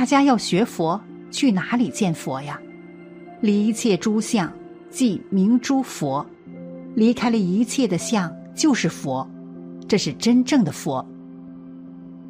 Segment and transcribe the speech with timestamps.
[0.00, 0.98] 大家要学佛，
[1.30, 2.58] 去哪里见佛呀？
[3.42, 4.50] 离一切诸相，
[4.88, 6.24] 即明诸佛。
[6.94, 9.28] 离开了一切的相，就是佛。
[9.86, 11.06] 这是真正的佛。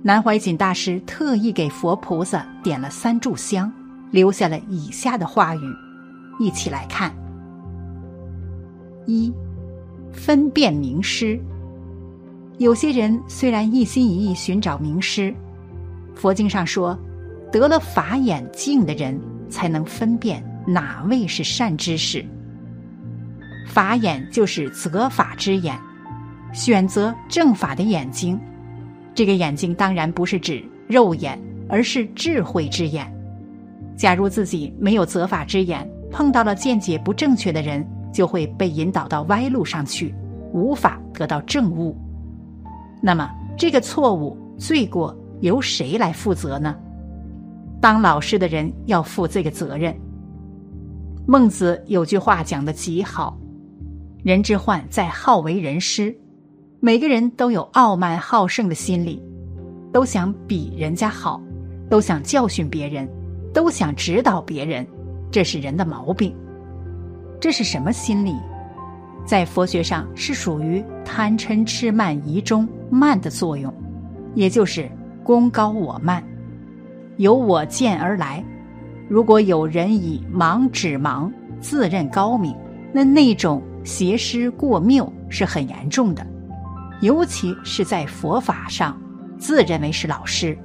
[0.02, 3.72] 南怀瑾大师特意给佛菩萨点了三炷香，
[4.10, 5.60] 留下了以下的话语，
[6.40, 7.14] 一起来看：
[9.06, 9.32] 一、
[10.12, 11.38] 分辨名师。
[12.58, 15.32] 有些人虽然一心一意寻找名师，
[16.16, 16.98] 佛经上说，
[17.52, 22.24] 得了法眼净的人才能分辨哪位是善知识。
[23.66, 25.78] 法眼就是择法之眼。
[26.52, 28.36] 选择正法的眼睛，
[29.14, 33.08] 这个眼睛当然不是指肉眼，而是智慧之眼。
[33.96, 40.12] 假如自己没有择法之眼，碰到了见解不正确的人，就会被引导到歪路上去，
[40.52, 41.96] 无法得到正悟。
[43.00, 46.74] 那么，这个错误罪过由谁来负责呢？
[47.80, 49.94] 当老师的人要负这个责任。
[51.26, 53.38] 孟子有句话讲的极好
[54.22, 56.14] ：“人之患在好为人师。”
[56.82, 59.22] 每个人都有傲慢好胜的心理，
[59.92, 61.38] 都想比人家好，
[61.90, 63.06] 都想教训别人，
[63.52, 64.86] 都想指导别人，
[65.30, 66.34] 这是人的毛病。
[67.38, 68.34] 这是什么心理？
[69.26, 73.72] 在佛学上是属于贪嗔痴慢疑中慢的作用，
[74.34, 74.90] 也就是
[75.22, 76.24] 功高我慢，
[77.20, 78.42] 由我见而来。
[79.06, 82.56] 如果有人以盲指盲，自认高明，
[82.94, 86.26] 那那种邪师过谬是很严重的。
[87.02, 88.98] 尤其是在佛法上，
[89.38, 90.56] 自认为是老师，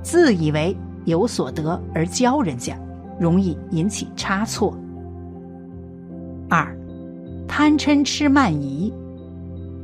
[0.00, 2.78] 自以为有所得而教人家，
[3.18, 4.78] 容易引起差错。
[6.48, 6.72] 二，
[7.48, 8.94] 贪嗔痴慢疑，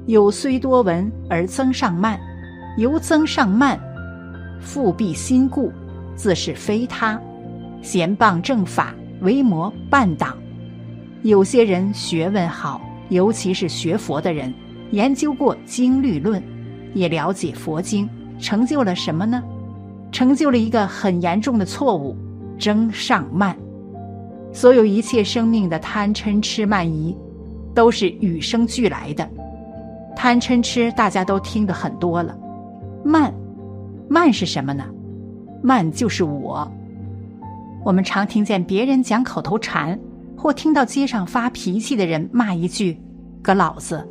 [0.06, 2.16] 有虽多闻而增上慢，
[2.76, 3.76] 由增上慢，
[4.60, 5.72] 复必心故，
[6.14, 7.20] 自是非他，
[7.80, 10.36] 贤谤正法，为魔伴党。
[11.22, 14.52] 有些人学问好，尤其是学佛的人。
[14.90, 16.42] 研究过经律论，
[16.92, 18.06] 也了解佛经，
[18.38, 19.42] 成就了什么呢？
[20.10, 22.14] 成就了一个很严重的错误：
[22.58, 23.56] 争上慢。
[24.52, 27.16] 所有一切生命的贪嗔痴慢疑，
[27.74, 29.26] 都是与生俱来的。
[30.14, 32.36] 贪嗔痴大家都听得很多了，
[33.02, 33.32] 慢，
[34.10, 34.84] 慢是什么呢？
[35.62, 36.70] 慢就是我。
[37.84, 39.98] 我们常听见别人讲口头禅，
[40.36, 43.00] 或听到街上发脾气的人骂一句
[43.42, 44.06] “个老子”。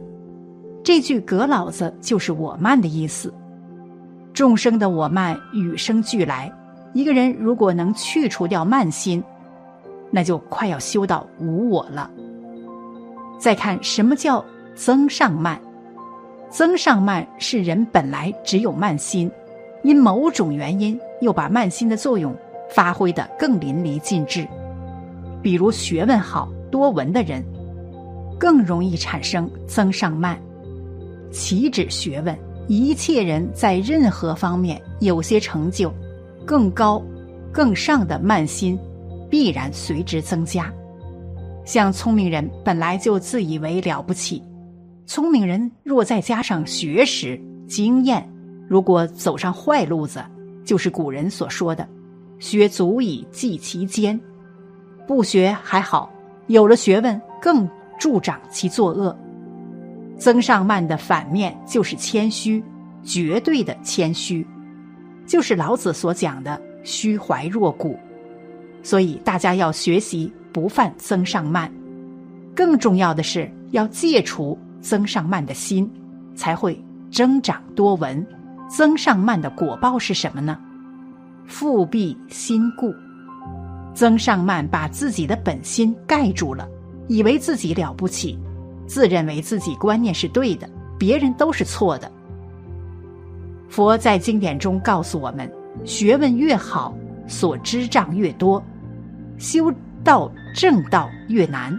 [0.84, 3.34] 这句“葛老子”就是我慢的意思。
[4.34, 6.52] 众生的我慢与生俱来，
[6.94, 9.24] 一个人如果能去除掉慢心，
[10.10, 12.10] 那就快要修到无我了。
[13.38, 15.60] 再看什么叫增上慢？
[16.50, 19.32] 增上慢是人本来只有慢心，
[19.84, 22.36] 因某种原因又把慢心的作用
[22.70, 24.48] 发挥得更淋漓尽致。
[25.42, 27.44] 比如学问好、多闻的人，
[28.40, 30.40] 更容易产生增上慢。
[31.32, 32.38] 岂止学问，
[32.68, 35.92] 一切人在任何方面有些成就，
[36.46, 37.02] 更高、
[37.52, 38.78] 更上的慢心，
[39.30, 40.72] 必然随之增加。
[41.66, 44.44] 像聪明人本来就自以为了不起，
[45.06, 48.28] 聪明人若再加上学识、经验，
[48.72, 50.24] 如果走上坏路子，
[50.64, 51.86] 就是古人所说的
[52.40, 54.18] “学足以济其奸”。
[55.06, 56.10] 不学还好，
[56.48, 59.14] 有了学问更助长其作恶。
[60.18, 62.64] 曾上慢的反面就是谦虚，
[63.04, 64.48] 绝对的谦虚，
[65.26, 68.00] 就是老子所讲的虚怀若谷。
[68.82, 71.70] 所以大家要学习不犯曾上慢，
[72.56, 75.92] 更重要的是要戒除曾上慢的心，
[76.36, 78.26] 才会增长多闻。
[78.72, 80.58] 增上慢的果报是什么呢？
[81.46, 82.96] 复辟心故。
[83.94, 86.66] 增上慢把自己的本心盖住了，
[87.10, 88.40] 以为自己了不起。
[88.88, 92.10] 自认为自己观念是对的，别人都是错的。
[93.68, 95.52] 佛在经典中告诉我们：
[95.84, 96.94] 学问越好，
[97.28, 98.62] 所知障越多；
[99.38, 99.70] 修
[100.02, 101.78] 道正道越难。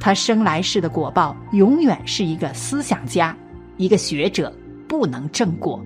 [0.00, 3.36] 他生来世的果报，永远是一个思想家，
[3.76, 4.52] 一个学者，
[4.88, 5.80] 不能正果。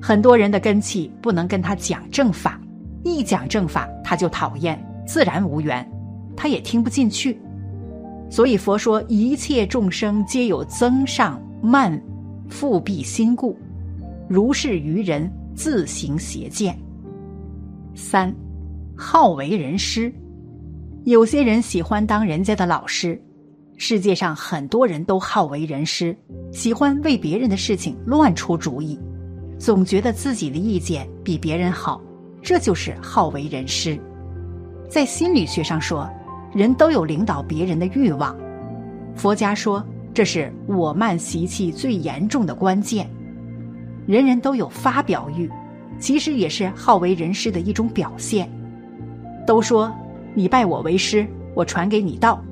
[0.00, 2.60] 很多人的根气不能跟他讲正法，
[3.02, 5.88] 一讲正法他就讨厌，自然无缘，
[6.36, 7.38] 他也听不进去。
[8.28, 12.00] 所以佛说，一切众生皆有增上慢、
[12.48, 13.56] 复辟心故，
[14.28, 16.76] 如是愚人自行邪见。
[17.94, 18.34] 三，
[18.96, 20.12] 好为人师，
[21.04, 23.20] 有些人喜欢当人家的老师。
[23.78, 26.16] 世界上很多人都好为人师，
[26.50, 28.98] 喜欢为别人的事情乱出主意，
[29.58, 32.00] 总觉得自己的意见比别人好，
[32.42, 33.98] 这就是好为人师。
[34.88, 36.08] 在心理学上说，
[36.54, 38.36] 人都有领导别人的欲望。
[39.14, 43.08] 佛家说，这是我慢习气最严重的关键。
[44.06, 45.50] 人人都有发表欲，
[45.98, 48.48] 其实也是好为人师的一种表现。
[49.46, 49.92] 都说
[50.34, 52.42] 你拜我为师，我传给你道，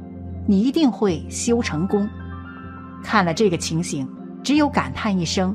[0.46, 2.08] 你一定会修成功。
[3.02, 4.08] 看了这个情形，
[4.42, 5.54] 只有感叹一声：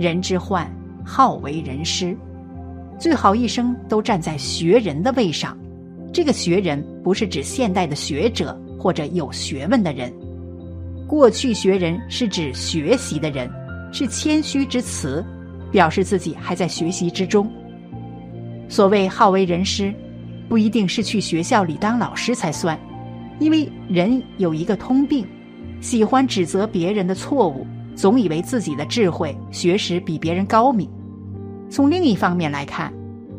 [0.00, 0.66] 人之患
[1.04, 2.16] 好为人师。
[2.98, 5.54] 最好一生都站在学人的位上。
[6.10, 10.10] 这个学人不是指现代的学者或者有学问的人，
[11.06, 13.48] 过去学人是指学习的人。
[13.92, 15.22] 是谦虚之词，
[15.70, 17.50] 表示自己还在学习之中。
[18.68, 19.92] 所谓好为人师，
[20.48, 22.78] 不一定是去学校里当老师才算，
[23.38, 25.26] 因为人有一个通病，
[25.80, 27.66] 喜欢指责别人的错误，
[28.00, 30.88] 总以为自己的智慧、学识比别人高明。
[31.68, 32.90] 从另一方面来看，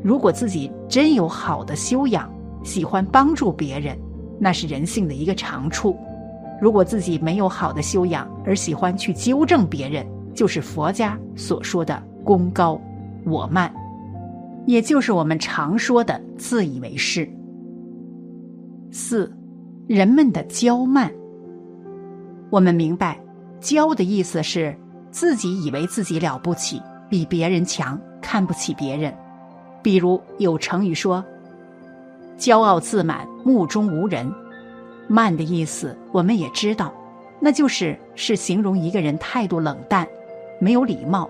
[0.03, 2.31] 如果自己真有好的修养，
[2.63, 3.97] 喜欢帮助别人，
[4.39, 5.95] 那是人性的一个长处；
[6.61, 10.05] 如果自己没有好的修养，而喜欢去纠正别人，
[10.35, 12.79] 就是佛家所说的功高
[13.25, 13.73] 我慢，
[14.67, 17.27] 也就是我们常说的自以为是。
[18.91, 19.35] 四，
[19.87, 21.11] 人们的骄慢。
[22.51, 23.19] 我们明白，
[23.61, 24.75] 骄的意思是
[25.11, 29.13] 自己以为自己了不起，比别人强，看不起别人。
[29.83, 31.23] 比如有成语说
[32.39, 34.29] ：“骄傲自满，目中无人。”
[35.07, 36.93] 慢的意思我们也知道，
[37.39, 40.07] 那就是是形容一个人态度冷淡。
[40.59, 41.29] 没有礼貌，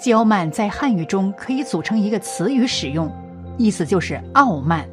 [0.00, 3.10] 骄慢在汉语中可以组成一个词语使用，
[3.58, 4.88] 意思就是傲慢。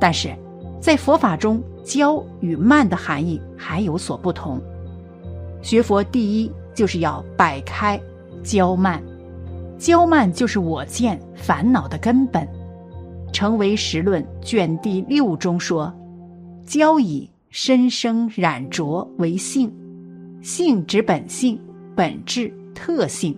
[0.00, 0.34] 但是，
[0.80, 4.60] 在佛法中，骄与慢的含义还有所不同。
[5.62, 8.00] 学佛第一就是要摆开
[8.42, 9.02] 骄慢，
[9.78, 12.46] 骄慢就是我见烦恼的根本。
[13.32, 15.92] 成为实论卷第六中说
[16.66, 19.72] ：“骄以身生染浊为性，
[20.40, 21.60] 性指本性。”
[21.98, 23.36] 本质特性，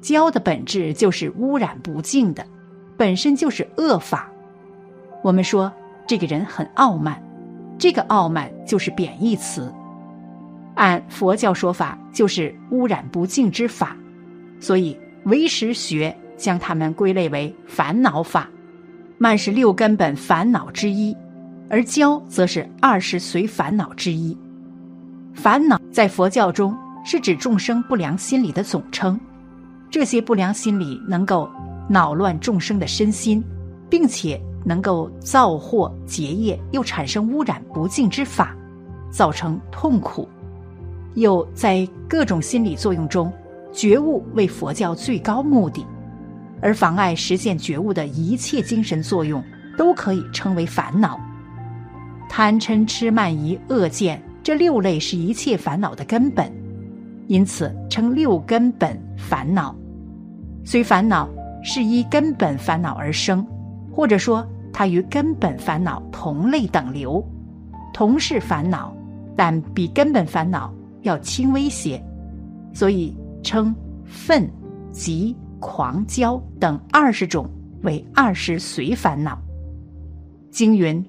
[0.00, 2.42] 骄的本质就是污染不净的，
[2.96, 4.32] 本身就是恶法。
[5.22, 5.70] 我们说
[6.06, 7.22] 这个人很傲慢，
[7.78, 9.70] 这个傲慢就是贬义词。
[10.80, 13.94] 按佛教说法，就是污染不净之法。
[14.58, 18.48] 所以唯识学将它们归类为烦恼法。
[19.18, 21.14] 慢是六根本烦恼之一，
[21.68, 24.34] 而骄则是二十随烦恼之一。
[25.34, 26.74] 烦恼在佛教中。
[27.02, 29.18] 是指众生不良心理的总称，
[29.90, 31.48] 这些不良心理能够
[31.88, 33.42] 恼乱众生的身心，
[33.88, 38.54] 并且能够造祸结业，又产生污染不净之法，
[39.10, 40.28] 造成痛苦，
[41.14, 43.32] 又在各种心理作用中，
[43.72, 45.84] 觉悟为佛教最高目的，
[46.60, 49.42] 而妨碍实现觉悟的一切精神作用，
[49.76, 51.18] 都可以称为烦恼。
[52.28, 56.50] 贪嗔痴慢疑恶见这六类是一切烦恼的根本。
[57.26, 59.72] 因此称六根本烦恼，
[60.64, 61.28] 虽烦恼
[61.62, 63.46] 是依根本烦恼而生，
[63.92, 67.24] 或者说它与根本烦恼同类等流，
[67.92, 68.92] 同是烦恼，
[69.36, 72.02] 但比根本烦恼要轻微些，
[72.72, 73.74] 所以称
[74.04, 74.50] 愤、
[74.92, 77.48] 急、狂、骄等二十种
[77.82, 79.38] 为二十随烦恼。
[80.50, 81.04] 经云：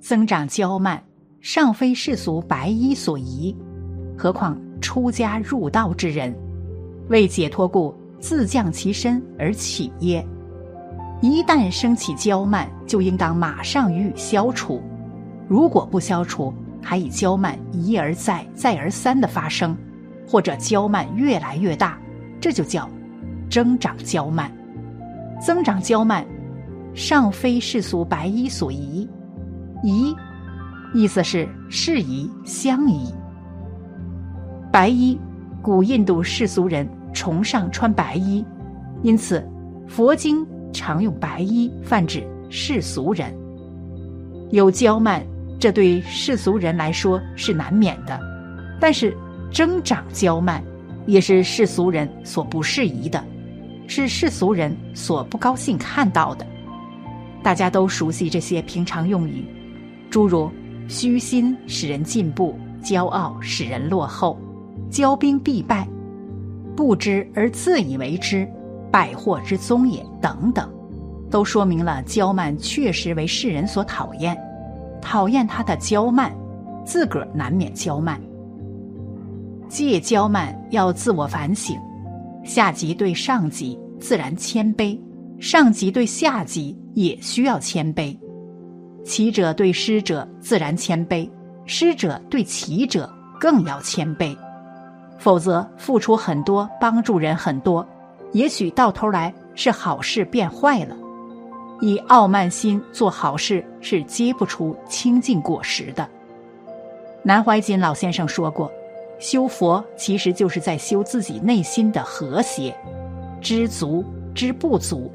[0.00, 1.02] 增长骄慢，
[1.40, 3.56] 尚非世俗白衣所宜，
[4.16, 4.58] 何况？
[4.80, 6.32] 出家入道之人，
[7.08, 10.24] 为解脱故，自降其身而起耶。
[11.20, 14.80] 一旦升起骄慢，就应当马上予以消除。
[15.48, 19.76] 如果不消除，还以骄慢一而再、再而三的发生，
[20.26, 21.98] 或者骄慢越来越大，
[22.40, 22.88] 这就叫
[23.50, 24.50] 增长骄慢。
[25.40, 26.26] 增长骄慢，
[26.94, 29.08] 尚非世俗白衣所宜。
[29.82, 30.14] 宜，
[30.92, 33.14] 意思是适宜、相宜。
[34.72, 35.18] 白衣，
[35.62, 38.44] 古印度世俗人崇尚穿白衣，
[39.02, 39.46] 因此
[39.86, 43.32] 佛经常用白衣泛指世俗人。
[44.50, 45.24] 有骄慢，
[45.58, 48.18] 这对世俗人来说是难免的，
[48.80, 49.16] 但是
[49.52, 50.62] 增长骄慢，
[51.06, 53.22] 也是世俗人所不适宜的，
[53.86, 56.46] 是世俗人所不高兴看到的。
[57.42, 59.44] 大家都熟悉这些平常用语，
[60.10, 60.50] 诸如
[60.86, 64.38] 虚心使人进步，骄傲使人落后。
[64.90, 65.86] 骄兵必败，
[66.76, 68.48] 不知而自以为之，
[68.90, 70.04] 败祸之宗也。
[70.20, 70.72] 等等，
[71.30, 74.36] 都说明了骄慢确实为世人所讨厌，
[75.00, 76.32] 讨厌他的骄慢，
[76.84, 78.20] 自个儿难免骄慢。
[79.68, 81.76] 戒骄慢要自我反省，
[82.44, 84.98] 下级对上级自然谦卑，
[85.38, 88.16] 上级对下级也需要谦卑。
[89.04, 91.28] 启者对师者自然谦卑，
[91.66, 94.36] 师者对启者更要谦卑。
[95.18, 97.86] 否则，付出很多，帮助人很多，
[98.32, 100.94] 也许到头来是好事变坏了。
[101.80, 106.08] 以傲慢心做好事是结不出清净果实的。
[107.22, 108.70] 南怀瑾老先生说过
[109.18, 112.74] ：“修佛其实就是在修自己内心的和谐，
[113.40, 114.04] 知足
[114.34, 115.10] 知不足，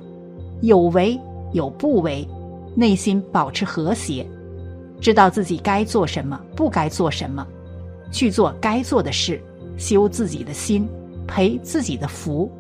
[0.62, 1.20] 有为
[1.52, 2.28] 有不为。”
[2.76, 4.26] 内心保持和谐，
[5.00, 7.46] 知道自己该做什么，不该做什么，
[8.12, 9.40] 去做该做的事，
[9.78, 10.90] 修自己的心，
[11.28, 12.52] 培自己的福，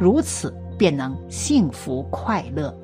[0.00, 2.76] 如此便能幸福快乐。